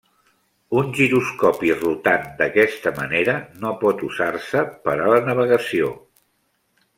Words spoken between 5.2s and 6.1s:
navegació.